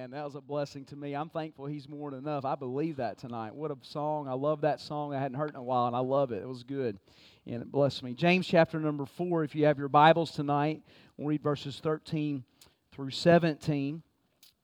[0.00, 0.12] man.
[0.12, 1.14] That was a blessing to me.
[1.14, 2.46] I'm thankful he's more than enough.
[2.46, 3.54] I believe that tonight.
[3.54, 4.28] What a song.
[4.28, 5.12] I love that song.
[5.12, 6.42] I hadn't heard in a while, and I love it.
[6.42, 6.98] It was good,
[7.46, 8.14] and it blessed me.
[8.14, 10.80] James chapter number 4, if you have your Bibles tonight,
[11.18, 12.44] we'll read verses 13
[12.92, 14.02] through 17.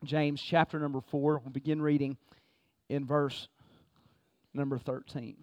[0.04, 1.42] James chapter number 4.
[1.44, 2.16] We'll begin reading
[2.88, 3.48] in verse
[4.54, 5.36] number 13.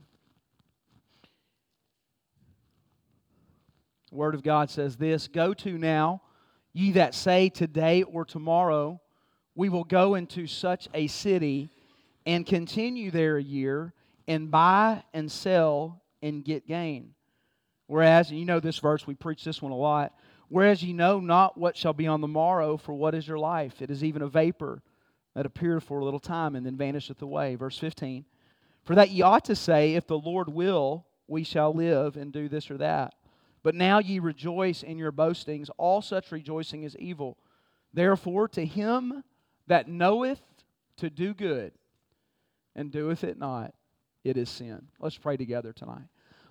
[4.10, 6.24] The Word of God says this Go to now,
[6.74, 9.00] ye that say today or tomorrow,
[9.56, 11.70] we will go into such a city
[12.26, 13.94] and continue there a year
[14.28, 17.14] and buy and sell and get gain.
[17.88, 20.14] Whereas, you know this verse, we preach this one a lot.
[20.50, 23.82] Whereas ye know not what shall be on the morrow, for what is your life?
[23.82, 24.82] It is even a vapor
[25.36, 27.56] that appeareth for a little time and then vanisheth away.
[27.56, 28.26] Verse 15.
[28.84, 32.48] For that ye ought to say, If the Lord will, we shall live and do
[32.48, 33.16] this or that.
[33.64, 35.70] But now ye rejoice in your boastings.
[35.78, 37.38] All such rejoicing is evil.
[37.94, 39.24] Therefore, to him
[39.68, 40.42] that knoweth
[40.98, 41.72] to do good
[42.76, 43.74] and doeth it not,
[44.24, 44.88] it is sin.
[45.00, 46.08] Let's pray together tonight.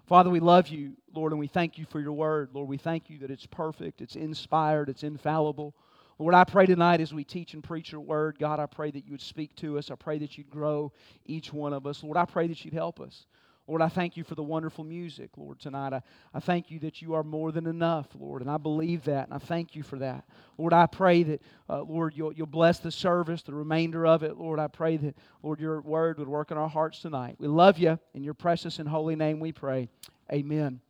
[0.06, 2.50] Father, we love you, Lord, and we thank you for your word.
[2.52, 5.74] Lord, we thank you that it's perfect, it's inspired, it's infallible.
[6.18, 9.04] Lord, I pray tonight as we teach and preach your word, God, I pray that
[9.04, 9.90] you would speak to us.
[9.90, 10.92] I pray that you'd grow
[11.24, 12.02] each one of us.
[12.02, 13.26] Lord, I pray that you'd help us.
[13.72, 15.94] Lord, I thank you for the wonderful music, Lord, tonight.
[15.94, 16.02] I,
[16.34, 19.32] I thank you that you are more than enough, Lord, and I believe that, and
[19.32, 20.26] I thank you for that.
[20.58, 24.36] Lord, I pray that, uh, Lord, you'll, you'll bless the service, the remainder of it.
[24.36, 27.36] Lord, I pray that, Lord, your word would work in our hearts tonight.
[27.38, 27.98] We love you.
[28.12, 29.88] In your precious and holy name we pray.
[30.30, 30.82] Amen.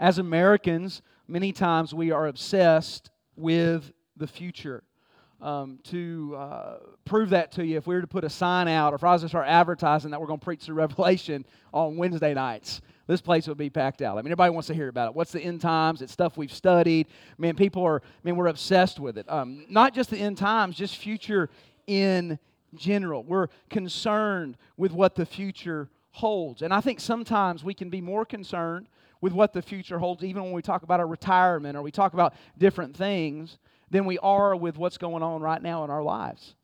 [0.00, 4.82] As Americans, many times we are obsessed with the future
[5.44, 8.94] um, to uh, prove that to you, if we were to put a sign out,
[8.94, 11.98] or if I was to start advertising that we're going to preach through Revelation on
[11.98, 14.14] Wednesday nights, this place would be packed out.
[14.14, 15.14] I mean, everybody wants to hear about it.
[15.14, 16.00] What's the end times?
[16.00, 17.08] It's stuff we've studied.
[17.36, 19.30] Man, people are, I mean, we're obsessed with it.
[19.30, 21.50] Um, not just the end times, just future
[21.86, 22.38] in
[22.74, 23.22] general.
[23.22, 26.62] We're concerned with what the future holds.
[26.62, 28.88] And I think sometimes we can be more concerned
[29.20, 32.14] with what the future holds, even when we talk about our retirement or we talk
[32.14, 33.58] about different things,
[33.90, 36.54] than we are with what's going on right now in our lives.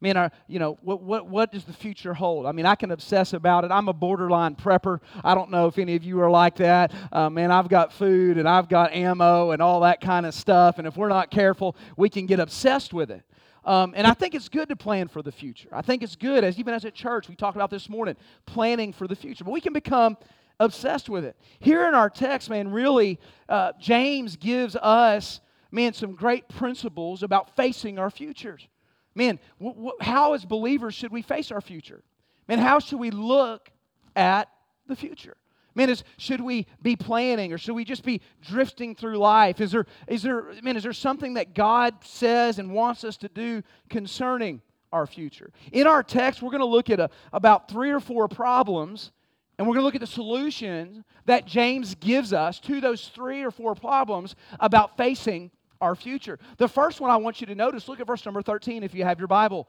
[0.00, 2.44] I mean, our, you know, what, what, what does the future hold?
[2.44, 3.70] I mean, I can obsess about it.
[3.70, 5.00] I'm a borderline prepper.
[5.24, 6.92] I don't know if any of you are like that.
[7.10, 10.76] Uh, man, I've got food and I've got ammo and all that kind of stuff.
[10.78, 13.22] And if we're not careful, we can get obsessed with it.
[13.64, 15.70] Um, and I think it's good to plan for the future.
[15.72, 18.92] I think it's good, as even as a church, we talked about this morning, planning
[18.92, 19.44] for the future.
[19.44, 20.18] But we can become
[20.60, 21.36] obsessed with it.
[21.58, 25.40] Here in our text, man, really, uh, James gives us
[25.70, 28.66] man, some great principles about facing our futures.
[29.14, 32.02] Man, w- w- how as believers should we face our future?
[32.48, 33.70] Man, how should we look
[34.14, 34.48] at
[34.86, 35.36] the future?
[35.74, 39.60] Man, is, should we be planning or should we just be drifting through life?
[39.60, 43.28] Is there, is there, man, is there something that God says and wants us to
[43.28, 45.50] do concerning our future?
[45.72, 49.12] In our text, we're going to look at a, about three or four problems
[49.58, 53.42] and we're going to look at the solution that James gives us to those three
[53.42, 55.50] or four problems about facing
[55.80, 56.38] our future.
[56.58, 59.04] The first one I want you to notice look at verse number 13 if you
[59.04, 59.68] have your Bible.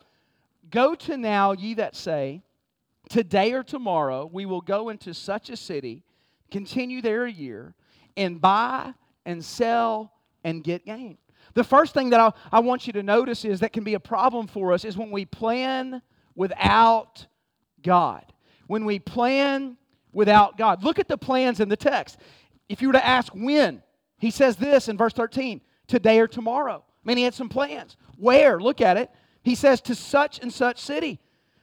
[0.70, 2.42] Go to now, ye that say,
[3.10, 6.04] Today or tomorrow we will go into such a city,
[6.52, 7.74] continue there a year,
[8.18, 8.94] and buy
[9.26, 10.12] and sell
[10.44, 11.18] and get gain.
[11.54, 14.00] The first thing that I, I want you to notice is that can be a
[14.00, 16.02] problem for us is when we plan
[16.36, 17.26] without
[17.82, 18.26] God.
[18.68, 19.78] When we plan
[20.14, 20.84] without God.
[20.84, 22.18] Look at the plans in the text.
[22.70, 23.82] If you were to ask when,
[24.18, 26.84] he says this in verse 13 today or tomorrow.
[26.84, 27.96] I mean, he had some plans.
[28.18, 28.60] Where?
[28.60, 29.10] Look at it.
[29.44, 31.20] He says, to such and such city.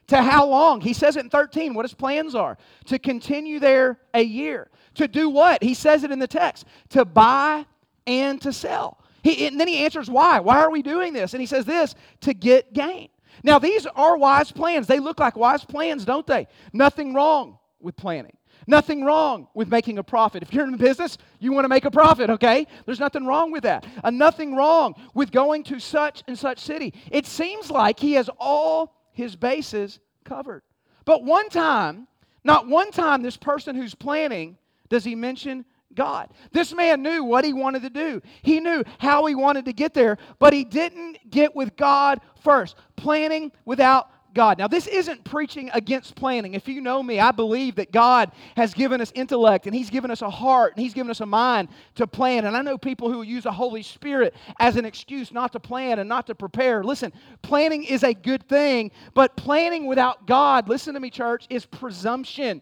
[0.08, 0.80] To how long?
[0.80, 2.56] He says it in 13, what his plans are.
[2.86, 4.70] To continue there a year.
[4.94, 5.62] To do what?
[5.62, 6.66] He says it in the text.
[6.90, 7.66] To buy
[8.06, 8.98] and to sell.
[9.22, 10.40] He, and then he answers why.
[10.40, 11.34] Why are we doing this?
[11.34, 13.08] And he says this to get gain.
[13.42, 14.86] Now, these are wise plans.
[14.86, 16.46] They look like wise plans, don't they?
[16.72, 18.36] Nothing wrong with planning.
[18.66, 20.42] Nothing wrong with making a profit.
[20.42, 22.66] If you're in business, you want to make a profit, okay?
[22.86, 23.86] There's nothing wrong with that.
[24.02, 26.94] And nothing wrong with going to such and such city.
[27.10, 30.62] It seems like he has all his bases covered.
[31.04, 32.08] But one time,
[32.42, 34.56] not one time, this person who's planning,
[34.88, 36.30] does he mention God.
[36.52, 38.20] This man knew what he wanted to do.
[38.42, 42.76] He knew how he wanted to get there, but he didn't get with God first.
[42.96, 44.58] Planning without God.
[44.58, 46.54] Now, this isn't preaching against planning.
[46.54, 50.10] If you know me, I believe that God has given us intellect and He's given
[50.10, 52.44] us a heart and He's given us a mind to plan.
[52.44, 56.00] And I know people who use the Holy Spirit as an excuse not to plan
[56.00, 56.84] and not to prepare.
[56.84, 57.12] Listen,
[57.42, 62.60] planning is a good thing, but planning without God, listen to me, church, is presumption.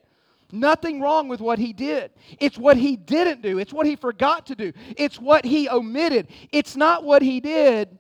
[0.54, 2.10] Nothing wrong with what he did.
[2.38, 3.58] It's what he didn't do.
[3.58, 4.74] It's what he forgot to do.
[4.98, 6.28] It's what he omitted.
[6.52, 7.98] It's not what he did,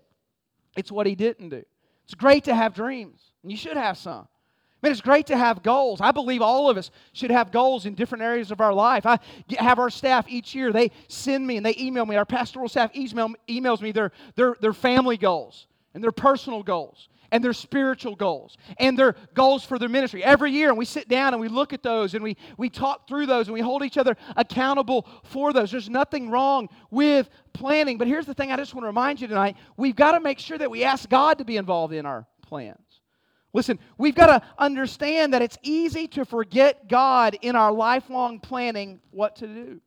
[0.76, 1.64] it's what he didn't do.
[2.04, 4.28] It's great to have dreams, and you should have some.
[4.82, 6.00] Man, it's great to have goals.
[6.00, 9.06] I believe all of us should have goals in different areas of our life.
[9.06, 9.18] I
[9.56, 12.16] have our staff each year, they send me and they email me.
[12.16, 17.08] Our pastoral staff email, emails me their, their, their family goals and their personal goals
[17.32, 20.68] and their spiritual goals and their goals for their ministry every year.
[20.68, 23.48] And we sit down and we look at those and we, we talk through those
[23.48, 25.72] and we hold each other accountable for those.
[25.72, 27.98] There's nothing wrong with planning.
[27.98, 30.38] But here's the thing I just want to remind you tonight we've got to make
[30.38, 32.78] sure that we ask God to be involved in our plans.
[33.54, 39.00] Listen, we've got to understand that it's easy to forget God in our lifelong planning
[39.10, 39.80] what to do.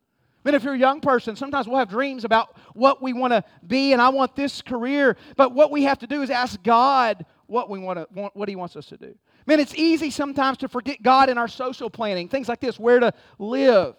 [0.46, 3.32] I mean, if you're a young person, sometimes we'll have dreams about what we want
[3.32, 5.16] to be, and I want this career.
[5.36, 8.56] But what we have to do is ask God what we want to, what He
[8.56, 9.14] wants us to do.
[9.46, 12.28] Man, it's easy sometimes to forget God in our social planning.
[12.28, 13.94] Things like this: where to live,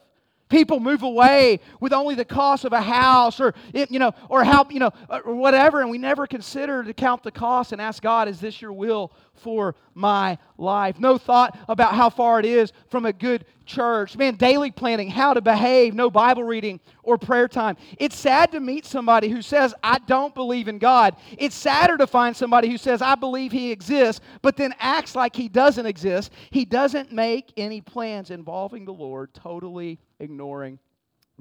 [0.50, 4.72] People move away with only the cost of a house or, you know, or help,
[4.72, 8.30] you know, or whatever, and we never consider to count the cost and ask God,
[8.30, 11.00] is this your will for my life?
[11.00, 14.18] No thought about how far it is from a good church.
[14.18, 17.78] Man, daily planning, how to behave, no Bible reading or prayer time.
[17.98, 21.16] It's sad to meet somebody who says, I don't believe in God.
[21.38, 25.36] It's sadder to find somebody who says, I believe He exists, but then acts like
[25.36, 26.32] He doesn't exist.
[26.50, 30.80] He doesn't make any plans involving the Lord, totally ignoring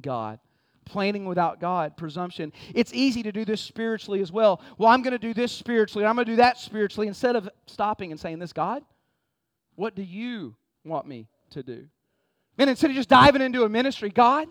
[0.01, 0.39] God.
[0.85, 2.53] Planning without God, presumption.
[2.73, 4.61] It's easy to do this spiritually as well.
[4.79, 7.49] Well, I'm going to do this spiritually, I'm going to do that spiritually, instead of
[7.67, 8.85] stopping and saying, This, God,
[9.75, 11.87] what do you want me to do?
[12.59, 14.49] And instead of just diving into a ministry, God,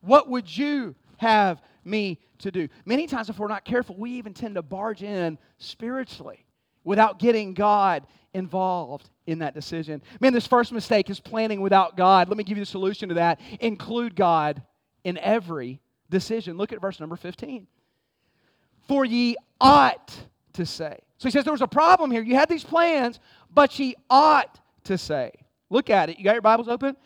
[0.00, 2.68] what would you have me to do?
[2.84, 6.44] Many times, if we're not careful, we even tend to barge in spiritually
[6.84, 10.02] without getting God involved in that decision.
[10.20, 12.28] Man, this first mistake is planning without God.
[12.28, 13.40] Let me give you the solution to that.
[13.60, 14.62] Include God
[15.04, 15.80] in every
[16.10, 16.56] decision.
[16.56, 17.66] Look at verse number 15.
[18.86, 20.14] For ye ought
[20.52, 20.98] to say.
[21.18, 22.22] So he says there was a problem here.
[22.22, 23.20] You had these plans,
[23.52, 25.32] but ye ought to say.
[25.70, 26.18] Look at it.
[26.18, 26.96] You got your Bibles open?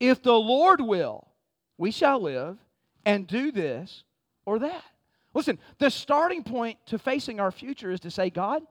[0.00, 1.28] If the Lord will,
[1.76, 2.58] we shall live
[3.04, 4.04] and do this
[4.44, 4.84] or that.
[5.34, 8.62] Listen, the starting point to facing our future is to say, God,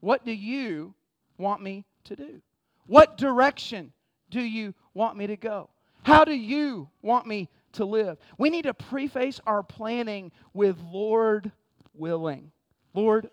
[0.00, 0.94] what do you
[1.38, 2.40] want me to do?
[2.86, 3.92] What direction
[4.30, 5.70] do you want me to go?
[6.02, 8.18] How do you want me to live?
[8.38, 11.50] We need to preface our planning with Lord
[11.94, 12.52] willing.
[12.94, 13.30] Lord,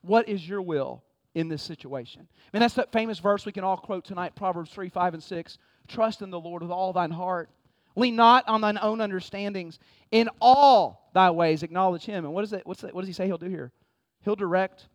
[0.00, 1.04] what is your will
[1.34, 2.22] in this situation?
[2.22, 5.22] I mean, that's that famous verse we can all quote tonight Proverbs 3, 5, and
[5.22, 5.58] 6.
[5.86, 7.50] Trust in the Lord with all thine heart.
[7.94, 9.78] Lean not on thine own understandings.
[10.10, 12.24] In all thy ways acknowledge him.
[12.24, 13.72] And what, is it, what's that, what does he say he'll do here?
[14.22, 14.88] He'll direct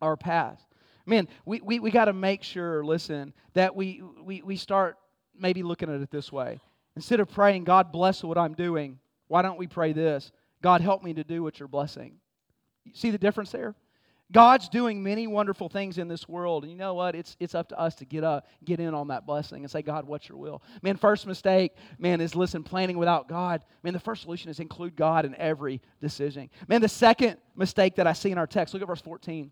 [0.00, 0.68] our path
[1.08, 4.96] man, we, we, we got to make sure, listen, that we, we, we start
[5.36, 6.60] maybe looking at it this way.
[6.94, 8.98] Instead of praying, God bless what I'm doing,
[9.28, 10.30] why don't we pray this?
[10.62, 12.14] God, help me to do what you're blessing.
[12.92, 13.74] See the difference there?
[14.30, 16.64] God's doing many wonderful things in this world.
[16.64, 17.14] And you know what?
[17.14, 19.80] It's, it's up to us to get up, get in on that blessing and say,
[19.80, 20.62] God, what's your will?
[20.82, 23.64] Man, first mistake, man, is listen, planning without God.
[23.82, 26.50] Man, the first solution is include God in every decision.
[26.68, 29.50] Man, the second mistake that I see in our text, look at verse 14.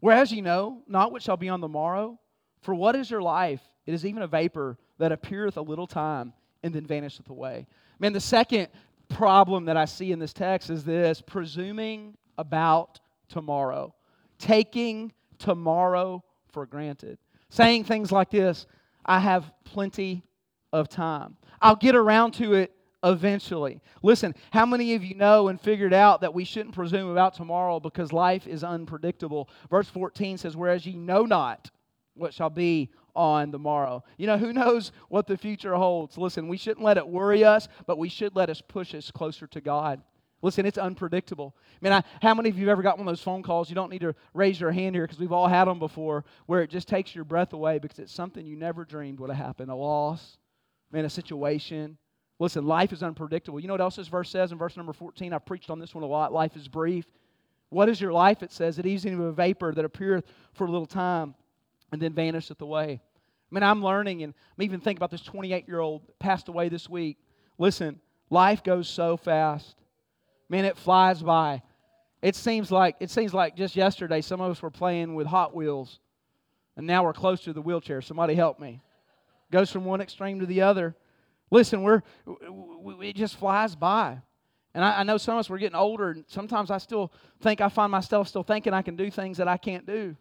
[0.00, 2.18] Whereas you know not what shall be on the morrow,
[2.62, 3.62] for what is your life?
[3.86, 6.32] It is even a vapor that appeareth a little time
[6.64, 7.68] and then vanisheth away.
[8.00, 8.68] Man, the second
[9.08, 13.94] problem that I see in this text is this presuming about tomorrow,
[14.38, 17.18] taking tomorrow for granted,
[17.50, 18.66] saying things like this
[19.04, 20.24] I have plenty
[20.72, 21.36] of time.
[21.60, 23.80] I'll get around to it eventually.
[24.02, 27.80] Listen, how many of you know and figured out that we shouldn't presume about tomorrow
[27.80, 29.48] because life is unpredictable?
[29.70, 31.70] Verse 14 says, Whereas ye know not
[32.14, 34.04] what shall be on the morrow.
[34.16, 36.18] You know, who knows what the future holds?
[36.18, 39.46] Listen, we shouldn't let it worry us, but we should let us push us closer
[39.48, 40.02] to God.
[40.40, 41.56] Listen, it's unpredictable.
[41.56, 43.68] I mean, I, how many of you have ever got one of those phone calls?
[43.68, 46.62] You don't need to raise your hand here because we've all had them before, where
[46.62, 49.70] it just takes your breath away because it's something you never dreamed would have happened
[49.70, 50.38] a loss,
[50.92, 51.98] man, a situation,
[52.38, 53.58] Listen, life is unpredictable.
[53.58, 55.32] You know what else this verse says in verse number 14?
[55.32, 56.32] I've preached on this one a lot.
[56.32, 57.04] Life is brief.
[57.70, 58.42] What is your life?
[58.42, 61.34] It says, It is even a vapor that appeareth for a little time
[61.90, 63.00] and then vanisheth away.
[63.50, 66.68] I mean, I'm learning, and I'm even thinking about this 28 year old passed away
[66.68, 67.18] this week.
[67.58, 69.74] Listen, life goes so fast.
[70.48, 71.62] Man, it flies by.
[72.22, 75.54] It seems like it seems like just yesterday some of us were playing with Hot
[75.54, 76.00] Wheels,
[76.76, 78.02] and now we're close to the wheelchair.
[78.02, 78.80] Somebody help me.
[79.50, 80.96] Goes from one extreme to the other.
[81.50, 82.02] Listen, we're,
[83.00, 84.18] it just flies by.
[84.74, 87.60] And I, I, know some of us, we're getting older, and sometimes I still think,
[87.60, 90.14] I find myself still thinking I can do things that I can't do.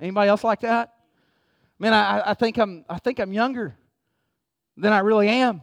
[0.00, 0.94] Anybody else like that?
[1.78, 3.76] Man, I, I, think I'm, I think I'm younger
[4.76, 5.62] than I really am.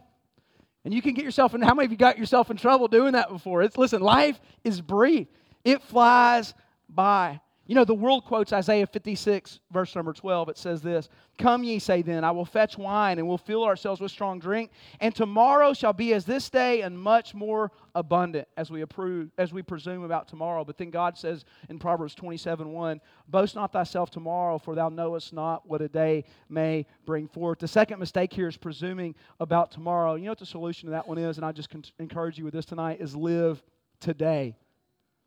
[0.84, 3.12] And you can get yourself in, how many of you got yourself in trouble doing
[3.12, 3.62] that before?
[3.62, 5.28] It's, listen, life is brief.
[5.64, 6.54] It flies
[6.88, 7.40] by.
[7.70, 10.48] You know, the world quotes Isaiah 56, verse number 12.
[10.48, 11.08] It says this
[11.38, 14.72] Come ye, say then, I will fetch wine, and we'll fill ourselves with strong drink,
[14.98, 19.52] and tomorrow shall be as this day, and much more abundant as we approve, as
[19.52, 20.64] we presume about tomorrow.
[20.64, 25.32] But then God says in Proverbs 27, 1, Boast not thyself tomorrow, for thou knowest
[25.32, 27.60] not what a day may bring forth.
[27.60, 30.16] The second mistake here is presuming about tomorrow.
[30.16, 31.36] You know what the solution to that one is?
[31.36, 33.62] And I just encourage you with this tonight is live
[34.00, 34.56] today.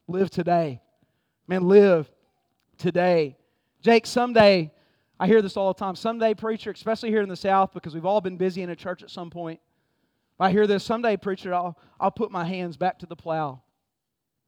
[0.10, 0.82] Live today.
[1.48, 2.12] Man, live
[2.78, 3.38] today.
[3.82, 4.72] Jake, someday,
[5.20, 8.06] I hear this all the time, someday, preacher, especially here in the South, because we've
[8.06, 9.60] all been busy in a church at some point.
[10.40, 13.62] I hear this, someday, preacher, I'll, I'll put my hands back to the plow.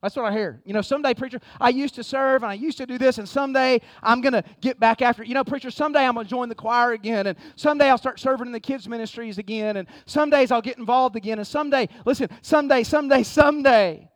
[0.01, 0.61] That's what I hear.
[0.65, 3.27] You know, someday, preacher, I used to serve and I used to do this, and
[3.27, 5.27] someday I'm going to get back after it.
[5.27, 8.19] You know, preacher, someday I'm going to join the choir again, and someday I'll start
[8.19, 11.89] serving in the kids' ministries again, and some days I'll get involved again, and someday,
[12.05, 14.09] listen, someday, someday, someday.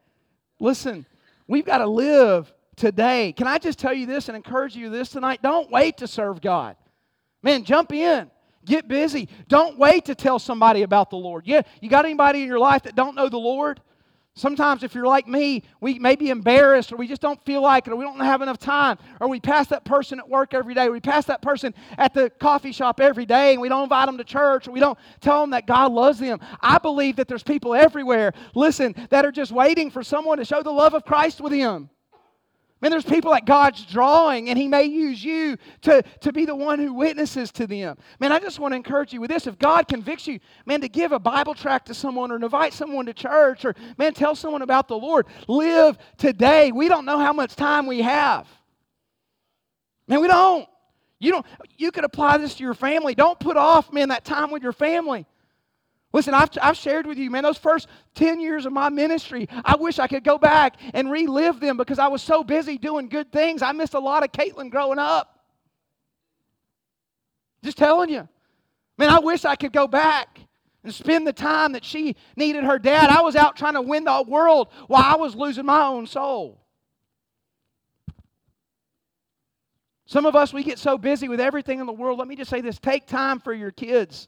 [0.60, 1.06] Listen,
[1.48, 3.34] we've got to live today.
[3.34, 5.42] Can I just tell you this and encourage you this tonight?
[5.44, 6.76] Don't wait to serve God.
[7.44, 8.32] Man, jump in.
[8.66, 9.30] Get busy.
[9.48, 11.46] Don't wait to tell somebody about the Lord.
[11.46, 13.82] Yeah, you got anybody in your life that don't know the Lord?
[14.36, 17.88] Sometimes, if you're like me, we may be embarrassed or we just don't feel like
[17.88, 20.74] it or we don't have enough time or we pass that person at work every
[20.74, 24.06] day, we pass that person at the coffee shop every day and we don't invite
[24.06, 26.40] them to church or we don't tell them that God loves them.
[26.62, 30.64] I believe that there's people everywhere, listen, that are just waiting for someone to show
[30.64, 31.90] the love of Christ with them.
[32.82, 36.56] Man, there's people that God's drawing, and He may use you to, to be the
[36.56, 37.98] one who witnesses to them.
[38.22, 39.48] Man, I just want to encourage you with this.
[39.48, 43.06] If God convicts you, man, to give a Bible tract to someone or invite someone
[43.08, 46.72] to church or, man, tell someone about the Lord, live today.
[46.72, 48.48] We don't know how much time we have.
[50.08, 50.68] Man, we don't.
[51.20, 51.46] You don't.
[51.78, 53.14] You could apply this to your family.
[53.14, 55.28] Don't put off, man, that time with your family.
[56.12, 59.76] Listen, I've, I've shared with you, man, those first 10 years of my ministry, I
[59.76, 63.32] wish I could go back and relive them because I was so busy doing good
[63.32, 63.62] things.
[63.62, 65.40] I missed a lot of Caitlin growing up.
[67.64, 68.28] Just telling you.
[68.98, 70.40] Man, I wish I could go back
[70.84, 73.10] and spend the time that she needed her dad.
[73.10, 76.60] I was out trying to win the world while I was losing my own soul.
[80.06, 82.18] Some of us, we get so busy with everything in the world.
[82.18, 84.28] Let me just say this take time for your kids.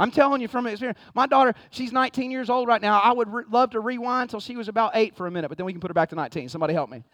[0.00, 0.98] I'm telling you from experience.
[1.14, 2.98] My daughter, she's 19 years old right now.
[3.00, 5.58] I would re- love to rewind till she was about eight for a minute, but
[5.58, 6.48] then we can put her back to 19.
[6.48, 7.04] Somebody help me.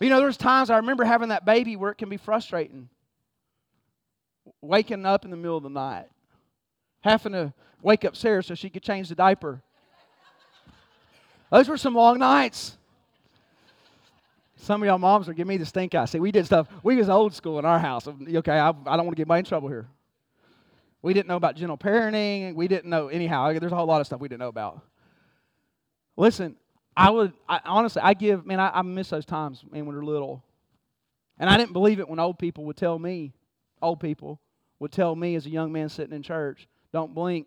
[0.00, 2.90] You know, there's times I remember having that baby where it can be frustrating.
[4.60, 6.08] Waking up in the middle of the night,
[7.00, 9.62] having to wake up Sarah so she could change the diaper.
[11.50, 12.76] Those were some long nights.
[14.56, 16.04] Some of y'all moms are giving me the stink eye.
[16.04, 16.68] See, we did stuff.
[16.82, 18.06] We was old school in our house.
[18.06, 19.88] Okay, I, I don't want to get anybody in trouble here.
[21.02, 22.54] We didn't know about gentle parenting.
[22.54, 24.80] We didn't know, anyhow, there's a whole lot of stuff we didn't know about.
[26.16, 26.56] Listen,
[26.96, 30.00] I would, I, honestly, I give, man, I, I miss those times, man, when we
[30.00, 30.44] are little.
[31.38, 33.32] And I didn't believe it when old people would tell me,
[33.80, 34.40] old people
[34.78, 37.46] would tell me as a young man sitting in church, don't blink.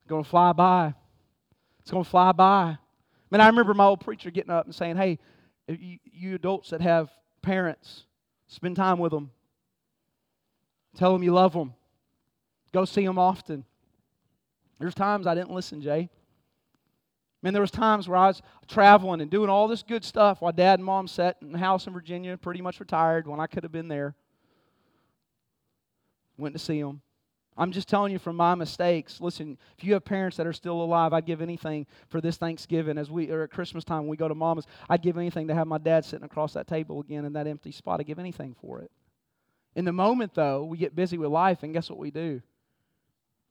[0.00, 0.94] It's going to fly by.
[1.80, 2.78] It's going to fly by.
[3.30, 5.18] Man, I remember my old preacher getting up and saying, hey,
[5.68, 7.10] you, you adults that have
[7.42, 8.04] parents,
[8.46, 9.30] spend time with them.
[10.96, 11.74] Tell them you love them.
[12.72, 13.64] Go see them often.
[14.78, 16.10] There's times I didn't listen, Jay.
[17.42, 20.52] Man, there was times where I was traveling and doing all this good stuff while
[20.52, 23.62] dad and mom sat in the house in Virginia, pretty much retired when I could
[23.62, 24.14] have been there.
[26.36, 27.02] Went to see them.
[27.58, 29.20] I'm just telling you from my mistakes.
[29.20, 32.98] Listen, if you have parents that are still alive, I'd give anything for this Thanksgiving
[32.98, 34.66] as we or at Christmas time when we go to mama's.
[34.90, 37.72] I'd give anything to have my dad sitting across that table again in that empty
[37.72, 38.00] spot.
[38.00, 38.90] I'd give anything for it.
[39.74, 42.42] In the moment, though, we get busy with life, and guess what we do?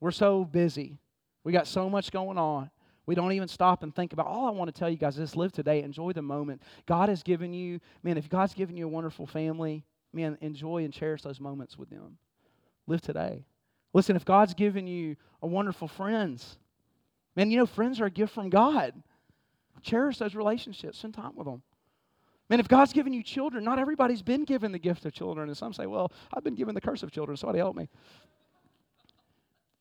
[0.06, 1.00] We're so busy.
[1.44, 2.70] We got so much going on.
[3.08, 4.28] We don't even stop and think about.
[4.28, 5.82] All I want to tell you guys is live today.
[5.82, 6.62] Enjoy the moment.
[6.86, 9.84] God has given you, man, if God's given you a wonderful family,
[10.14, 12.20] man, enjoy and cherish those moments with them.
[12.86, 13.48] Live today.
[13.94, 16.60] Listen, if God's given you a wonderful friends,
[17.36, 18.94] man, you know, friends are a gift from God.
[19.82, 21.00] Cherish those relationships.
[21.00, 21.64] Spend time with them.
[22.48, 25.50] Man, if God's given you children, not everybody's been given the gift of children.
[25.50, 27.36] And some say, well, I've been given the curse of children.
[27.38, 27.90] Somebody help me.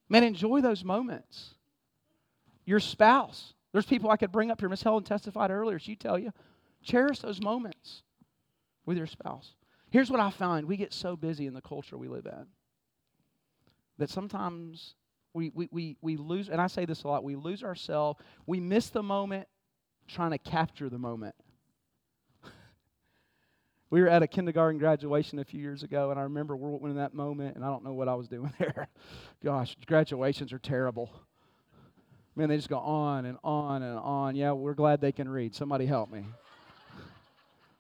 [0.09, 1.55] Man, enjoy those moments.
[2.65, 3.55] Your spouse.
[3.73, 4.69] There's people I could bring up here.
[4.69, 5.79] Miss Helen testified earlier.
[5.79, 6.33] She tell you,
[6.83, 8.03] cherish those moments
[8.87, 9.55] with your spouse.
[9.91, 12.47] Here's what I find: we get so busy in the culture we live in
[13.99, 14.95] that sometimes
[15.33, 18.21] we, we, we, we lose, and I say this a lot, we lose ourselves.
[18.47, 19.49] We miss the moment
[20.07, 21.35] trying to capture the moment.
[23.95, 26.97] We were at a kindergarten graduation a few years ago, and I remember we're in
[26.97, 28.89] that moment, and I don't know what I was doing there.
[29.41, 31.13] Gosh, graduations are terrible.
[32.35, 34.35] Man, they just go on and on and on.
[34.35, 35.55] Yeah, we're glad they can read.
[35.55, 36.25] Somebody help me.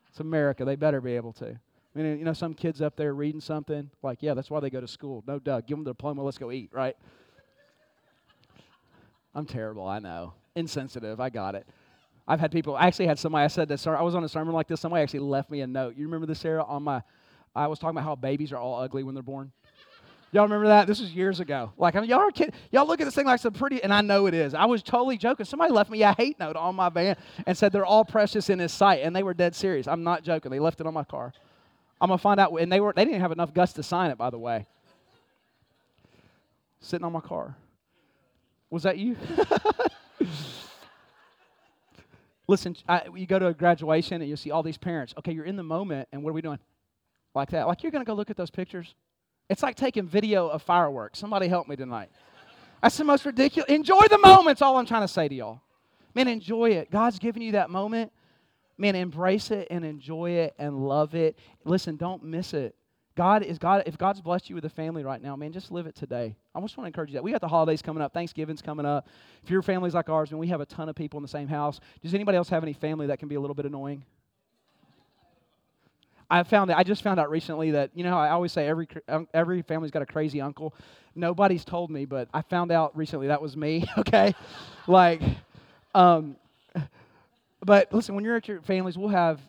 [0.08, 0.64] It's America.
[0.64, 1.46] They better be able to.
[1.46, 4.70] I mean, you know, some kids up there reading something, like, yeah, that's why they
[4.70, 5.24] go to school.
[5.26, 6.96] No, Doug, give them the diploma, let's go eat, right?
[9.34, 10.34] I'm terrible, I know.
[10.54, 11.66] Insensitive, I got it.
[12.26, 14.54] I've had people, I actually had somebody, I said this, I was on a sermon
[14.54, 15.96] like this, somebody actually left me a note.
[15.96, 16.64] You remember this, Sarah?
[16.64, 17.02] On my,
[17.54, 19.52] I was talking about how babies are all ugly when they're born.
[20.32, 20.88] Y'all remember that?
[20.88, 21.72] This was years ago.
[21.78, 22.54] Like, I mean, y'all are kidding.
[22.72, 24.52] Y'all look at this thing like some pretty, and I know it is.
[24.52, 25.46] I was totally joking.
[25.46, 27.16] Somebody left me a hate note on my van
[27.46, 29.86] and said they're all precious in His sight, and they were dead serious.
[29.86, 30.50] I'm not joking.
[30.50, 31.32] They left it on my car.
[32.00, 34.18] I'm gonna find out, and they were they didn't have enough guts to sign it,
[34.18, 34.66] by the way.
[36.80, 37.56] Sitting on my car.
[38.70, 39.16] Was that you?
[42.46, 45.14] Listen, I, you go to a graduation and you see all these parents.
[45.18, 46.58] Okay, you're in the moment, and what are we doing?
[47.34, 47.66] Like that.
[47.66, 48.94] Like you're gonna go look at those pictures.
[49.48, 51.18] It's like taking video of fireworks.
[51.18, 52.10] Somebody help me tonight.
[52.82, 53.70] That's the most ridiculous.
[53.70, 55.60] Enjoy the moments, all I'm trying to say to y'all.
[56.14, 56.90] Man, enjoy it.
[56.90, 58.12] God's giving you that moment.
[58.76, 61.38] Man, embrace it and enjoy it and love it.
[61.64, 62.74] Listen, don't miss it.
[63.16, 63.84] God is God.
[63.86, 66.34] If God's blessed you with a family right now, man, just live it today.
[66.54, 67.22] I just want to encourage you that.
[67.22, 68.12] We got the holidays coming up.
[68.12, 69.06] Thanksgiving's coming up.
[69.42, 71.46] If your family's like ours, man, we have a ton of people in the same
[71.46, 71.78] house.
[72.02, 74.04] Does anybody else have any family that can be a little bit annoying?
[76.30, 78.88] I found that I just found out recently that you know I always say every
[79.32, 80.74] every family's got a crazy uncle.
[81.14, 83.84] Nobody's told me, but I found out recently that was me.
[83.98, 84.34] Okay,
[84.86, 85.22] like,
[85.94, 86.36] um,
[87.64, 89.40] but listen, when you're at your families, we'll have,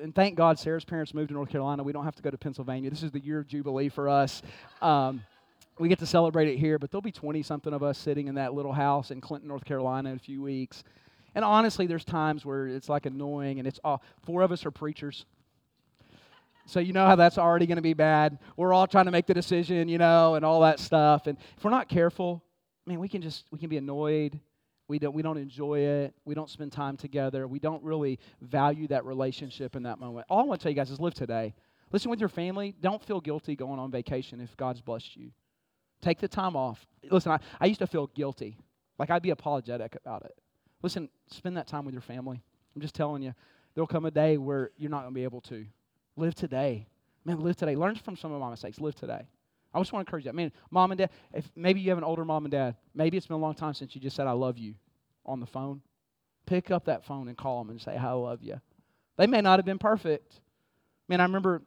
[0.00, 1.82] and thank God Sarah's parents moved to North Carolina.
[1.82, 2.90] We don't have to go to Pennsylvania.
[2.90, 4.42] This is the year of Jubilee for us.
[4.82, 5.22] Um,
[5.78, 8.36] we get to celebrate it here, but there'll be 20 something of us sitting in
[8.36, 10.84] that little house in Clinton, North Carolina in a few weeks.
[11.34, 14.70] And honestly, there's times where it's like annoying, and it's all, four of us are
[14.70, 15.26] preachers.
[16.64, 18.38] So you know how that's already going to be bad.
[18.56, 21.26] We're all trying to make the decision, you know, and all that stuff.
[21.26, 22.42] And if we're not careful,
[22.86, 24.40] I mean, we can just we can be annoyed.
[24.88, 26.14] We don't we don't enjoy it.
[26.24, 27.46] We don't spend time together.
[27.48, 30.26] We don't really value that relationship in that moment.
[30.28, 31.54] All I want to tell you guys is live today.
[31.92, 32.74] Listen with your family.
[32.80, 35.30] Don't feel guilty going on vacation if God's blessed you.
[36.02, 36.86] Take the time off.
[37.10, 38.58] Listen, I, I used to feel guilty.
[38.98, 40.36] Like I'd be apologetic about it.
[40.82, 42.42] Listen, spend that time with your family.
[42.74, 43.34] I'm just telling you,
[43.74, 45.66] there'll come a day where you're not going to be able to.
[46.16, 46.86] Live today.
[47.24, 47.76] Man, live today.
[47.76, 48.80] Learn from some of my mistakes.
[48.80, 49.26] Live today.
[49.74, 50.26] I just want to encourage.
[50.26, 53.16] I mean, mom and dad, if maybe you have an older mom and dad, maybe
[53.16, 54.74] it's been a long time since you just said, I love you
[55.24, 55.82] on the phone.
[56.46, 58.60] Pick up that phone and call them and say, I love you.
[59.16, 60.40] They may not have been perfect.
[61.08, 61.62] Man, I remember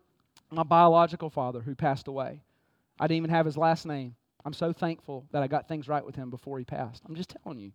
[0.52, 2.42] my biological father who passed away.
[3.00, 4.16] I didn't even have his last name.
[4.46, 7.04] I'm so thankful that I got things right with him before he passed.
[7.08, 7.72] I'm just telling you.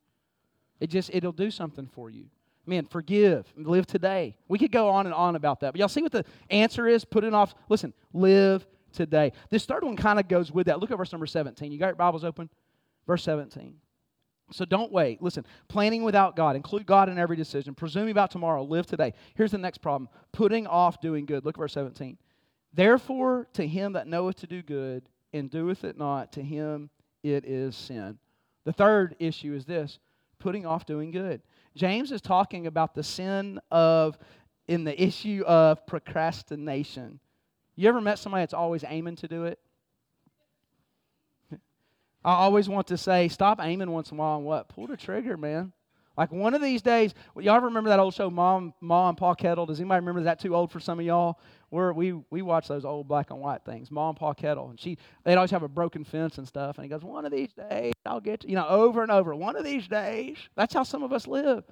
[0.80, 2.26] It just it'll do something for you.
[2.66, 4.36] Man, forgive, live today.
[4.48, 5.72] We could go on and on about that.
[5.72, 7.04] But y'all see what the answer is?
[7.04, 7.54] Put it off.
[7.68, 9.32] Listen, live today.
[9.50, 10.80] This third one kind of goes with that.
[10.80, 11.70] Look at verse number 17.
[11.70, 12.48] You got your Bibles open?
[13.06, 13.74] Verse 17.
[14.50, 15.22] So don't wait.
[15.22, 17.74] Listen, planning without God, include God in every decision.
[17.74, 19.12] Presuming about tomorrow, live today.
[19.34, 21.44] Here's the next problem putting off doing good.
[21.44, 22.18] Look at verse 17.
[22.72, 26.90] Therefore, to him that knoweth to do good and doeth it not, to him
[27.22, 28.18] it is sin.
[28.64, 29.98] The third issue is this
[30.38, 31.40] putting off doing good.
[31.74, 34.18] James is talking about the sin of,
[34.68, 37.18] in the issue of procrastination.
[37.76, 39.58] You ever met somebody that's always aiming to do it?
[42.24, 44.68] I always want to say, stop aiming once in a while and what?
[44.68, 45.72] Pull the trigger, man.
[46.16, 49.66] Like one of these days, y'all remember that old show, Mom, Mom and Pa Kettle?
[49.66, 50.38] Does anybody remember that?
[50.38, 51.40] Too old for some of y'all.
[51.72, 53.90] We're, we we watch those old black and white things.
[53.90, 56.78] Mom and Pa Kettle, and she they'd always have a broken fence and stuff.
[56.78, 59.34] And he goes, one of these days I'll get to, you know over and over.
[59.34, 60.36] One of these days.
[60.54, 61.64] That's how some of us live.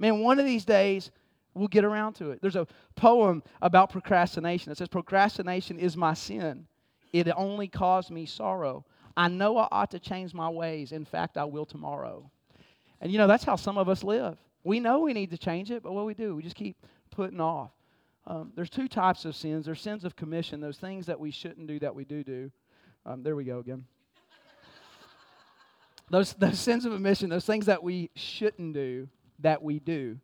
[0.00, 1.12] Man, one of these days
[1.54, 2.40] we'll get around to it.
[2.40, 4.72] There's a poem about procrastination.
[4.72, 6.66] It says, "Procrastination is my sin.
[7.12, 8.84] It only caused me sorrow.
[9.16, 10.92] I know I ought to change my ways.
[10.92, 12.30] In fact, I will tomorrow."
[13.00, 14.38] And you know, that's how some of us live.
[14.64, 16.76] We know we need to change it, but what we do, we just keep
[17.10, 17.70] putting off.
[18.26, 19.66] Um, there's two types of sins.
[19.66, 22.50] There's sins of commission, those things that we shouldn't do that we do do.
[23.04, 23.84] Um, there we go again.
[26.10, 29.08] those, those sins of omission, those things that we shouldn't do
[29.40, 30.18] that we do.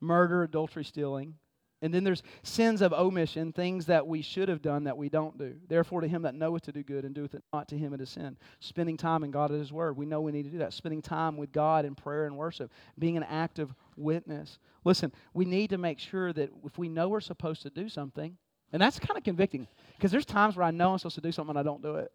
[0.00, 1.34] Murder, adultery, stealing,
[1.82, 5.38] and then there's sins of omission, things that we should have done that we don't
[5.38, 5.54] do.
[5.66, 8.02] Therefore, to him that knoweth to do good and doeth it not, to him it
[8.02, 8.36] is sin.
[8.60, 9.96] Spending time in God and His Word.
[9.96, 10.74] We know we need to do that.
[10.74, 12.70] Spending time with God in prayer and worship.
[12.98, 14.58] Being an active witness.
[14.84, 18.36] Listen, we need to make sure that if we know we're supposed to do something,
[18.72, 21.32] and that's kind of convicting because there's times where I know I'm supposed to do
[21.32, 22.12] something and I don't do it.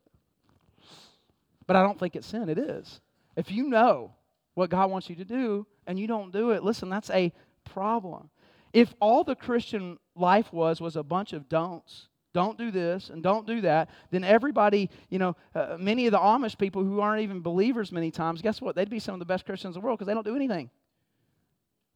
[1.66, 2.50] But I don't think it's sin.
[2.50, 3.02] It is.
[3.36, 4.14] If you know
[4.54, 7.34] what God wants you to do and you don't do it, listen, that's a
[7.66, 8.30] problem
[8.76, 13.24] if all the Christian life was was a bunch of don'ts, don't do this and
[13.24, 17.22] don't do that, then everybody, you know, uh, many of the Amish people who aren't
[17.22, 18.76] even believers many times, guess what?
[18.76, 20.70] They'd be some of the best Christians in the world because they don't do anything.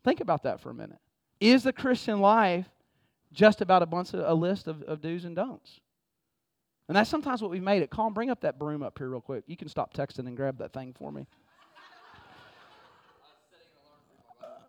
[0.05, 0.99] Think about that for a minute.
[1.41, 2.69] Is the Christian life
[3.33, 5.81] just about a bunch of a list of, of do's and don'ts.
[6.87, 7.89] And that's sometimes what we've made it.
[7.89, 9.43] Colin, bring up that broom up here real quick.
[9.47, 11.27] You can stop texting and grab that thing for me.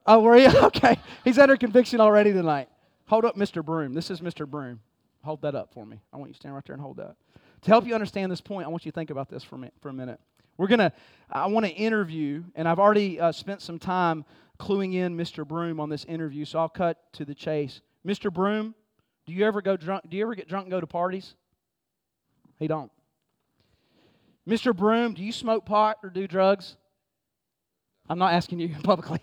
[0.07, 0.49] Oh, were you?
[0.63, 0.99] Okay.
[1.25, 2.69] He's under conviction already tonight.
[3.07, 3.65] Hold up Mr.
[3.65, 3.93] Broom.
[3.95, 4.47] This is Mr.
[4.47, 4.81] Broom.
[5.25, 6.01] Hold that up for me.
[6.13, 7.17] I want you to stand right there and hold that.
[7.63, 9.71] To help you understand this point, I want you to think about this for, me,
[9.83, 10.19] for a minute.
[10.57, 10.93] We're going to,
[11.31, 14.25] I want to interview, and I've already uh, spent some time
[14.59, 15.47] cluing in Mr.
[15.47, 17.81] Broom on this interview, so I'll cut to the chase.
[18.07, 18.33] Mr.
[18.33, 18.75] Broom,
[19.27, 20.09] do you ever go drunk?
[20.09, 21.35] Do you ever get drunk and go to parties?
[22.59, 22.91] He don't.
[24.49, 24.75] Mr.
[24.75, 26.77] Broom, do you smoke pot or do drugs?
[28.09, 29.21] I'm not asking you publicly.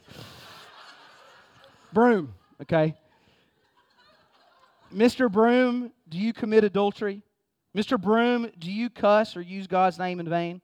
[1.94, 2.96] Broom, okay?
[4.94, 5.32] Mr.
[5.32, 7.24] Broom, do you commit adultery?
[7.76, 8.00] Mr.
[8.00, 10.62] Broom, do you cuss or use God's name in vain?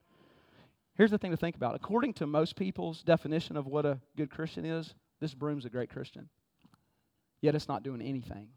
[0.96, 1.74] Here's the thing to think about.
[1.74, 5.90] According to most people's definition of what a good Christian is, this broom's a great
[5.90, 6.28] Christian.
[7.40, 8.48] Yet it's not doing anything.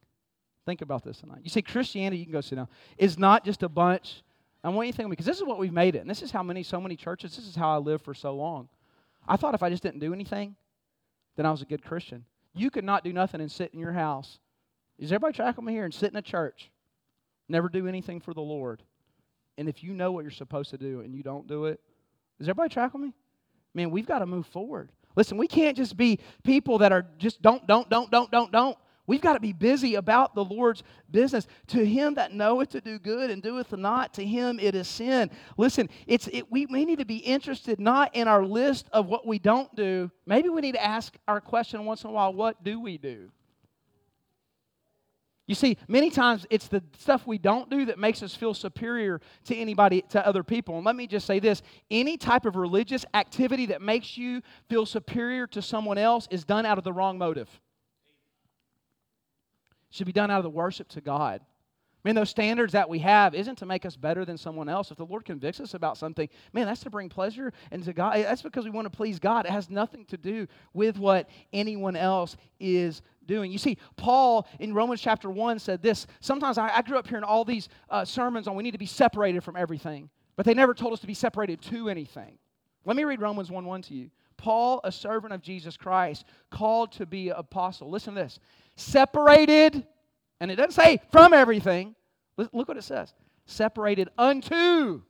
[0.66, 1.40] Think about this tonight.
[1.44, 4.24] You see, Christianity, you can go sit down, is not just a bunch.
[4.64, 6.00] I want you to think because this is what we've made it.
[6.00, 8.36] And this is how many, so many churches, this is how I lived for so
[8.36, 8.70] long.
[9.28, 10.56] I thought if I just didn't do anything,
[11.36, 12.26] then I was a good Christian.
[12.58, 14.39] You could not do nothing and sit in your house.
[14.98, 16.72] Is everybody tracking me here and sit in a church?
[17.48, 18.84] Never do anything for the Lord.
[19.58, 21.80] And if you know what you're supposed to do and you don't do it,
[22.39, 23.13] is everybody tracking me?
[23.74, 24.91] Man, we've got to move forward.
[25.15, 28.78] Listen, we can't just be people that are just don't, don't, don't, don't, don't, don't.
[29.08, 31.48] We've got to be busy about the Lord's business.
[31.67, 35.32] To him that knoweth to do good and doeth not, to him it is sin.
[35.58, 39.26] Listen, it's, it, we, we need to be interested not in our list of what
[39.26, 40.12] we don't do.
[40.26, 43.32] Maybe we need to ask our question once in a while what do we do?
[45.48, 49.22] You see, many times it's the stuff we don't do that makes us feel superior
[49.46, 50.76] to anybody, to other people.
[50.76, 54.86] And let me just say this any type of religious activity that makes you feel
[54.86, 57.50] superior to someone else is done out of the wrong motive.
[59.89, 61.41] Should be done out of the worship to God.
[62.08, 64.91] I mean, those standards that we have isn't to make us better than someone else.
[64.91, 68.15] If the Lord convicts us about something, man, that's to bring pleasure and to God.
[68.17, 69.45] That's because we want to please God.
[69.45, 73.52] It has nothing to do with what anyone else is doing.
[73.52, 76.08] You see, Paul in Romans chapter 1 said this.
[76.21, 78.86] Sometimes I, I grew up hearing all these uh, sermons on we need to be
[78.86, 82.38] separated from everything, but they never told us to be separated to anything.
[82.86, 84.10] Let me read Romans 1 1 to you.
[84.38, 87.89] Paul, a servant of Jesus Christ, called to be an apostle.
[87.89, 88.39] Listen to this.
[88.78, 89.86] Separated,
[90.40, 91.96] and it doesn't say from everything.
[92.38, 93.13] Look what it says.
[93.46, 95.02] Separated unto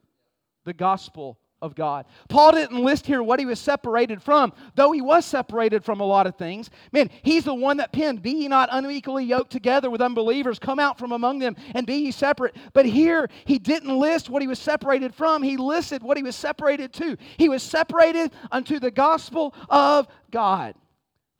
[0.63, 2.05] the gospel of God.
[2.29, 6.05] Paul didn't list here what he was separated from, though he was separated from a
[6.05, 6.69] lot of things.
[6.91, 10.79] Man, he's the one that penned, Be ye not unequally yoked together with unbelievers, come
[10.79, 12.55] out from among them and be ye separate.
[12.73, 16.35] But here, he didn't list what he was separated from, he listed what he was
[16.35, 17.17] separated to.
[17.37, 20.75] He was separated unto the gospel of God.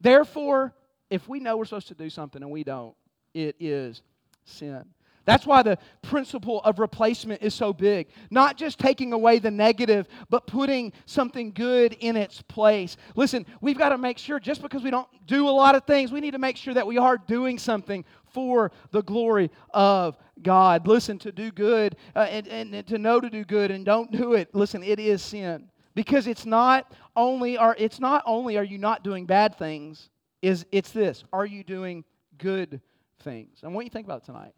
[0.01, 0.73] Therefore,
[1.09, 2.95] if we know we're supposed to do something and we don't,
[3.33, 4.01] it is
[4.45, 4.83] sin.
[5.27, 8.07] That's why the principle of replacement is so big.
[8.31, 12.95] Not just taking away the negative, but putting something good in its place.
[13.13, 16.13] Listen, we've got to make sure, just because we don't do a lot of things,
[16.13, 20.87] we need to make sure that we are doing something for the glory of God.
[20.87, 24.33] Listen, to do good uh, and, and to know to do good and don't do
[24.33, 25.69] it, listen, it is sin.
[25.93, 30.09] Because it's not only are it's not only are you not doing bad things,
[30.41, 31.23] is it's this.
[31.33, 32.03] Are you doing
[32.37, 32.81] good
[33.19, 33.59] things?
[33.63, 34.53] And what you think about tonight?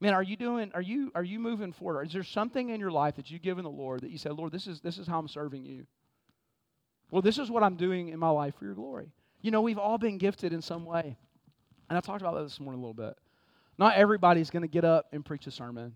[0.00, 2.06] Man, are you doing, are you, are you moving forward?
[2.06, 4.50] Is there something in your life that you've given the Lord that you say, Lord,
[4.50, 5.86] this is, this is how I'm serving you?
[7.10, 9.12] Well, this is what I'm doing in my life for your glory.
[9.42, 11.16] You know, we've all been gifted in some way.
[11.88, 13.18] And I talked about that this morning a little bit.
[13.76, 15.94] Not everybody's going to get up and preach a sermon.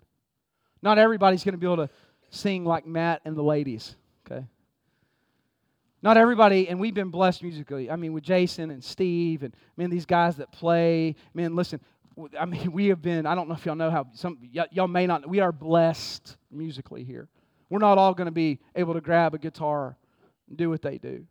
[0.83, 1.91] Not everybody's going to be able to
[2.31, 4.45] sing like Matt and the ladies, okay?
[6.05, 7.91] Not everybody, and we've been blessed musically.
[7.91, 11.17] I mean, with Jason and Steve and, man, these guys that play.
[11.33, 11.81] Man, listen,
[12.39, 14.87] I mean, we have been, I don't know if y'all know how, some y- y'all
[14.87, 17.27] may not, we are blessed musically here.
[17.71, 19.97] We're not all going to be able to grab a guitar
[20.47, 21.25] and do what they do.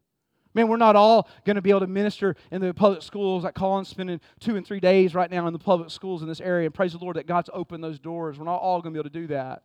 [0.55, 3.43] Man, we're not all going to be able to minister in the public schools.
[3.43, 6.41] Like Colin's spending two and three days right now in the public schools in this
[6.41, 6.65] area.
[6.65, 8.39] And praise the Lord that God's opened those doors.
[8.39, 9.61] We're not all going to be able to do that.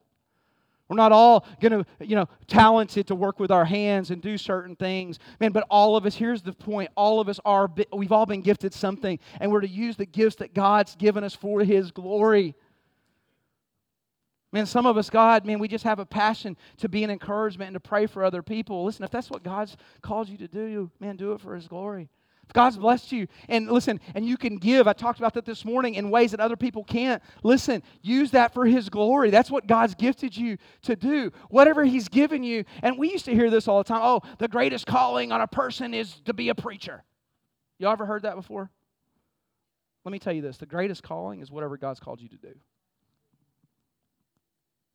[0.88, 4.38] We're not all going to, you know, talented to work with our hands and do
[4.38, 5.18] certain things.
[5.38, 8.40] Man, but all of us, here's the point, all of us are, we've all been
[8.40, 12.54] gifted something, and we're to use the gifts that God's given us for His glory.
[14.50, 17.68] Man, some of us, God, man, we just have a passion to be an encouragement
[17.68, 18.86] and to pray for other people.
[18.86, 22.08] Listen, if that's what God's called you to do, man, do it for His glory.
[22.48, 25.66] If God's blessed you, and listen, and you can give, I talked about that this
[25.66, 27.22] morning in ways that other people can't.
[27.42, 29.28] Listen, use that for His glory.
[29.28, 31.30] That's what God's gifted you to do.
[31.50, 34.48] Whatever He's given you, and we used to hear this all the time oh, the
[34.48, 37.04] greatest calling on a person is to be a preacher.
[37.78, 38.70] Y'all ever heard that before?
[40.04, 42.54] let me tell you this the greatest calling is whatever God's called you to do.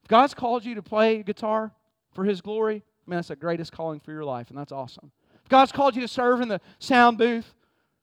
[0.01, 1.71] If God's called you to play guitar
[2.13, 5.11] for His glory, man, that's the greatest calling for your life, and that's awesome.
[5.49, 7.53] God's called you to serve in the sound booth,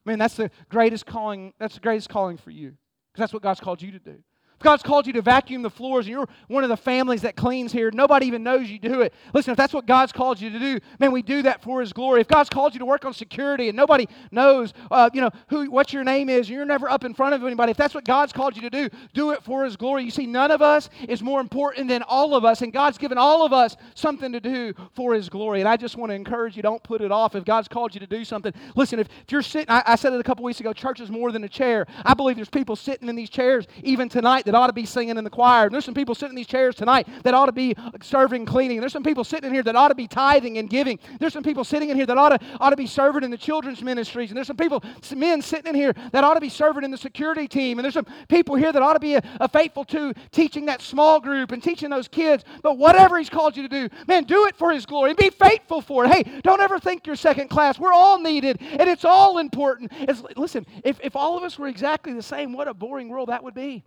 [0.05, 1.53] man, that's the greatest calling.
[1.59, 2.77] That's the greatest calling for you,
[3.13, 4.23] because that's what God's called you to do.
[4.61, 7.35] If God's called you to vacuum the floors and you're one of the families that
[7.35, 9.15] cleans here, nobody even knows you do it.
[9.33, 11.95] Listen, if that's what God's called you to do, man, we do that for His
[11.95, 12.21] glory.
[12.21, 15.71] If God's called you to work on security and nobody knows, uh, you know, who
[15.71, 18.05] what your name is, and you're never up in front of anybody, if that's what
[18.05, 20.05] God's called you to do, do it for His glory.
[20.05, 23.17] You see, none of us is more important than all of us, and God's given
[23.17, 25.61] all of us something to do for His glory.
[25.61, 27.35] And I just want to encourage you, don't put it off.
[27.35, 28.99] If God's called you to do something, listen.
[28.99, 31.33] If, if you're sitting, I, I said it a couple weeks ago, church is more
[31.33, 31.87] than a chair.
[32.05, 35.17] I believe there's people sitting in these chairs even tonight that ought to be singing
[35.17, 35.67] in the choir.
[35.67, 38.81] And there's some people sitting in these chairs tonight that ought to be serving, cleaning.
[38.81, 40.99] There's some people sitting in here that ought to be tithing and giving.
[41.21, 43.39] There's some people sitting in here that ought to, ought to be serving in the
[43.39, 44.31] children's ministries.
[44.31, 46.91] And there's some people, some men sitting in here that ought to be serving in
[46.91, 47.79] the security team.
[47.79, 50.83] And there's some people here that ought to be a, a faithful to teaching that
[50.83, 52.45] small group and teaching those kids.
[52.63, 55.31] But whatever He's called you to do, man, do it for His glory and be
[55.31, 56.11] faithful for it.
[56.11, 57.79] Hey, don't ever think you're second class.
[57.79, 59.93] We're all needed and it's all important.
[60.01, 63.29] It's, listen, if, if all of us were exactly the same, what a boring world
[63.29, 63.85] that would be.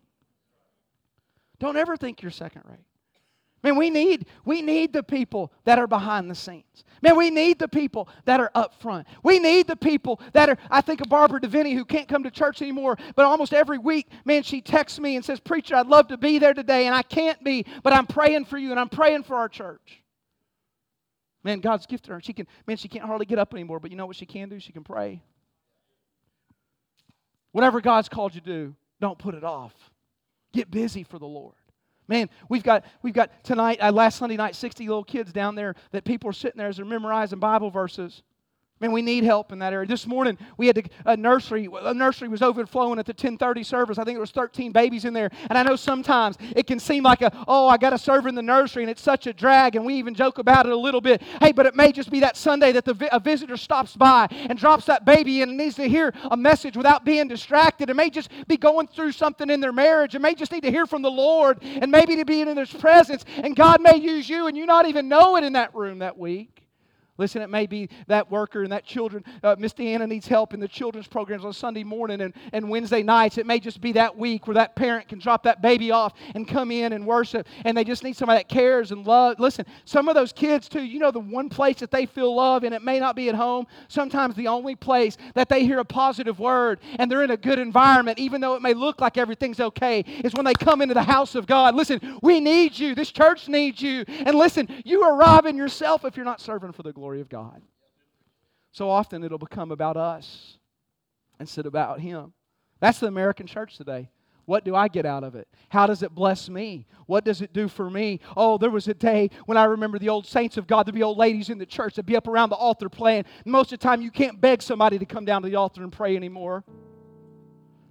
[1.60, 2.86] Don't ever think you're second rate.
[3.63, 6.84] Man, we need, we need the people that are behind the scenes.
[7.02, 9.08] Man, we need the people that are up front.
[9.24, 12.32] We need the people that are, I think of Barbara DeVinny who can't come to
[12.32, 16.10] church anymore, but almost every week, man, she texts me and says, Preacher, I'd love
[16.10, 18.89] to be there today, and I can't be, but I'm praying for you and I'm
[18.89, 20.04] praying for our church.
[21.42, 22.20] Man, God's gifted her.
[22.22, 24.50] She can, man, she can't hardly get up anymore, but you know what she can
[24.50, 24.60] do?
[24.60, 25.22] She can pray.
[27.54, 29.74] Whatever God's called you to do, don't put it off.
[30.54, 31.56] Get busy for the Lord.
[32.08, 35.76] Man, we've got we've got tonight, uh, last Sunday night, 60 little kids down there
[35.92, 38.24] that people are sitting there as they're memorizing Bible verses.
[38.84, 39.88] Man, we need help in that area.
[39.88, 41.69] This morning we had a nursery.
[41.84, 43.98] A nursery was overflowing at the 10:30 service.
[43.98, 45.30] I think there was 13 babies in there.
[45.50, 48.36] And I know sometimes it can seem like a, oh, I got to serve in
[48.36, 49.78] the nursery, and it's such a drag.
[49.78, 51.22] And we even joke about it a little bit.
[51.39, 54.60] Hey, but it may just be that Sunday that the, a visitor stops by and
[54.60, 57.89] drops that baby in and needs to hear a message without being distracted.
[57.89, 60.13] It may just be going through something in their marriage.
[60.13, 62.74] It may just need to hear from the Lord, and maybe to be in His
[62.74, 63.24] presence.
[63.38, 66.17] And God may use you, and you not even know it in that room that
[66.17, 66.62] week.
[67.19, 69.23] Listen, it may be that worker and that children.
[69.43, 73.04] Uh, Miss Deanna needs help in the children's programs on Sunday morning and, and Wednesday
[73.04, 73.38] nights.
[73.38, 76.47] It may just be that week where that parent can drop that baby off and
[76.47, 79.39] come in and worship, and they just need somebody that cares and love.
[79.39, 82.63] Listen, some of those kids, too, you know, the one place that they feel love,
[82.63, 85.86] and it may not be at home, sometimes the only place that they hear a
[85.86, 89.60] positive word and they're in a good environment, even though it may look like everything's
[89.60, 91.76] okay, is when they come into the house of God.
[91.76, 92.95] Listen, we need you.
[92.95, 94.04] This church needs you.
[94.08, 97.28] And listen, you are robbing yourself if you're not serving for the glory glory of
[97.28, 97.62] God.
[98.72, 100.58] So often it'll become about us
[101.38, 102.32] instead about Him.
[102.80, 104.10] That's the American church today.
[104.46, 105.50] What do I get out of it?
[105.68, 106.88] How does it bless me?
[107.06, 108.22] What does it do for me?
[108.38, 111.04] Oh, there was a day when I remember the old saints of God, there'd be
[111.04, 113.26] old ladies in the church that'd be up around the altar playing.
[113.46, 115.92] Most of the time, you can't beg somebody to come down to the altar and
[115.92, 116.63] pray anymore.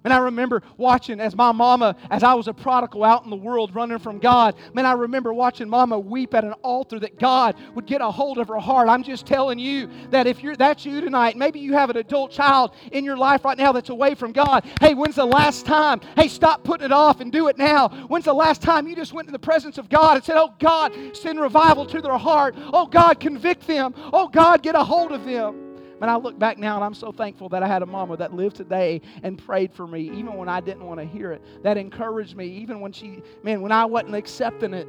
[0.04, 3.36] And I remember watching as my mama, as I was a prodigal out in the
[3.36, 7.56] world running from God, man, I remember watching mama weep at an altar that God
[7.74, 8.88] would get a hold of her heart.
[8.88, 12.32] I'm just telling you that if you're that's you tonight, maybe you have an adult
[12.32, 14.64] child in your life right now that's away from God.
[14.80, 16.00] Hey, when's the last time?
[16.16, 17.88] Hey, stop putting it off and do it now.
[18.08, 20.54] When's the last time you just went in the presence of God and said, Oh
[20.58, 22.54] God, send revival to their heart.
[22.72, 23.94] Oh God, convict them.
[24.12, 25.62] Oh God, get a hold of them.
[26.02, 28.34] And I look back now and I'm so thankful that I had a mama that
[28.34, 31.40] lived today and prayed for me, even when I didn't want to hear it.
[31.62, 34.88] That encouraged me, even when she, man, when I wasn't accepting it.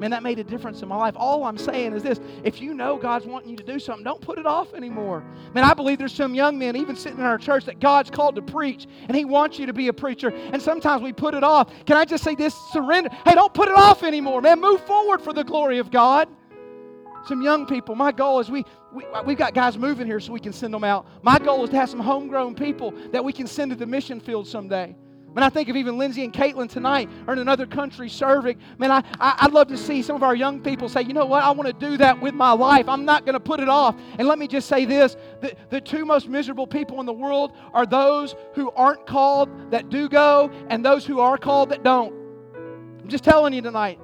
[0.00, 1.14] Man, that made a difference in my life.
[1.16, 4.20] All I'm saying is this if you know God's wanting you to do something, don't
[4.20, 5.22] put it off anymore.
[5.54, 8.34] Man, I believe there's some young men, even sitting in our church, that God's called
[8.34, 10.30] to preach, and He wants you to be a preacher.
[10.30, 11.70] And sometimes we put it off.
[11.84, 12.56] Can I just say this?
[12.72, 13.10] Surrender.
[13.24, 14.60] Hey, don't put it off anymore, man.
[14.60, 16.28] Move forward for the glory of God.
[17.26, 20.40] Some young people, my goal is we, we, we've got guys moving here so we
[20.40, 21.06] can send them out.
[21.22, 24.20] My goal is to have some homegrown people that we can send to the mission
[24.20, 24.94] field someday.
[25.32, 28.58] Man, I think of even Lindsay and Caitlin tonight are in another country serving.
[28.78, 31.24] Man, I, I, would love to see some of our young people say, you know
[31.24, 32.88] what, I want to do that with my life.
[32.88, 33.94] I'm not going to put it off.
[34.18, 37.52] And let me just say this the, the two most miserable people in the world
[37.72, 42.12] are those who aren't called that do go, and those who are called that don't.
[43.00, 44.00] I'm just telling you tonight.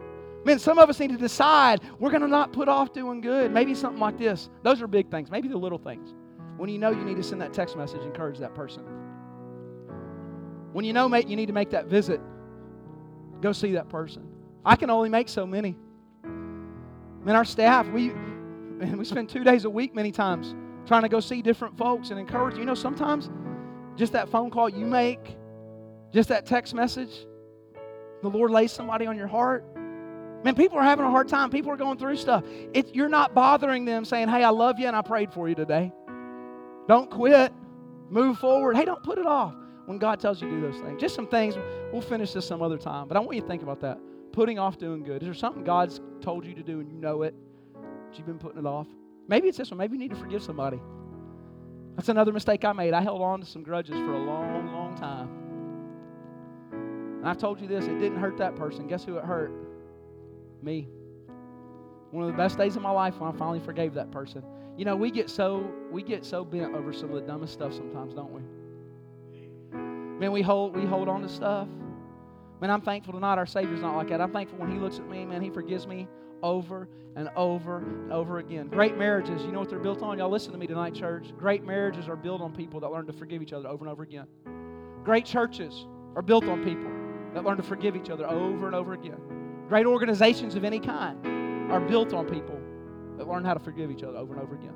[0.47, 3.51] Man, some of us need to decide we're going to not put off doing good.
[3.51, 4.49] Maybe something like this.
[4.63, 5.29] Those are big things.
[5.29, 6.15] Maybe the little things.
[6.57, 8.85] When you know you need to send that text message, encourage that person.
[10.73, 12.21] When you know mate, you need to make that visit,
[13.41, 14.29] go see that person.
[14.65, 15.77] I can only make so many.
[16.23, 20.55] Man, our staff, we, man, we spend two days a week many times
[20.87, 22.57] trying to go see different folks and encourage.
[22.57, 23.31] You know, sometimes
[23.97, 25.37] just that phone call you make
[26.13, 27.27] Just that text message.
[28.23, 29.65] The Lord lays somebody on your heart.
[30.45, 31.51] Man, people are having a hard time.
[31.51, 32.45] People are going through stuff.
[32.73, 35.55] It, you're not bothering them saying, Hey, I love you and I prayed for you
[35.55, 35.93] today.
[36.89, 37.53] Don't quit.
[38.11, 38.77] Move forward.
[38.77, 39.55] Hey, don't put it off
[39.87, 41.01] when God tells you to do those things.
[41.01, 41.57] Just some things.
[41.93, 43.09] We'll finish this some other time.
[43.09, 43.99] But I want you to think about that.
[44.33, 45.23] Putting off doing good.
[45.23, 47.35] Is there something God's told you to do and you know it,
[47.73, 48.87] but you've been putting it off?
[49.29, 49.79] Maybe it's this one.
[49.79, 50.79] Maybe you need to forgive somebody.
[51.97, 52.93] That's another mistake I made.
[52.93, 55.31] I held on to some grudges for a long, long time.
[57.21, 58.87] And I've told you this, it didn't hurt that person.
[58.87, 59.51] Guess who it hurt?
[60.67, 60.89] Me.
[62.11, 64.43] One of the best days of my life when I finally forgave that person.
[64.77, 67.73] You know, we get so we get so bent over some of the dumbest stuff
[67.73, 68.41] sometimes, don't we?
[70.19, 71.69] Man, we hold we hold on to stuff.
[72.61, 74.21] Man, I'm thankful tonight our Savior's not like that.
[74.21, 76.09] I'm thankful when He looks at me, man, He forgives me
[76.43, 78.67] over and over and over again.
[78.67, 80.19] Great marriages, you know what they're built on?
[80.19, 81.29] Y'all listen to me tonight, church.
[81.39, 84.03] Great marriages are built on people that learn to forgive each other over and over
[84.03, 84.27] again.
[85.05, 86.91] Great churches are built on people
[87.35, 89.46] that learn to forgive each other over and over again.
[89.69, 92.59] Great organizations of any kind are built on people
[93.17, 94.75] that learn how to forgive each other over and over again.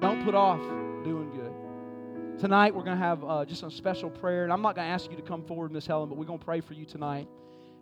[0.00, 0.60] Don't put off
[1.02, 2.38] doing good.
[2.38, 4.92] Tonight, we're going to have uh, just a special prayer, and I'm not going to
[4.92, 7.28] ask you to come forward, Miss Helen, but we're going to pray for you tonight.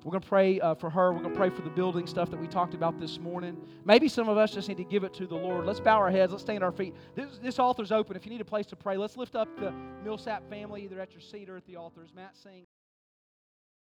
[0.05, 1.12] We're going to pray uh, for her.
[1.12, 3.57] We're going to pray for the building stuff that we talked about this morning.
[3.85, 5.66] Maybe some of us just need to give it to the Lord.
[5.66, 6.33] Let's bow our heads.
[6.33, 6.95] Let's stand our feet.
[7.14, 8.16] This, this altar's open.
[8.16, 11.12] If you need a place to pray, let's lift up the Millsap family either at
[11.12, 12.03] your seat or at the altar.
[12.03, 12.66] As Matt sings.